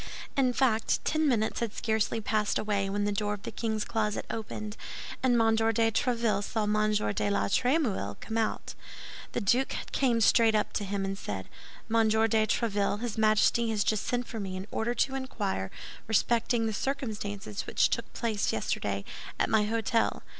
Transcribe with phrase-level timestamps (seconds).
[0.35, 4.25] In fact, ten minutes had scarcely passed away when the door of the king's closet
[4.31, 4.75] opened,
[5.21, 5.55] and M.
[5.55, 6.91] de Tréville saw M.
[7.13, 8.73] de la Trémouille come out.
[9.33, 11.47] The duke came straight up to him, and said:
[11.87, 15.69] "Monsieur de Tréville, his Majesty has just sent for me in order to inquire
[16.07, 19.05] respecting the circumstances which took place yesterday
[19.39, 20.23] at my hôtel.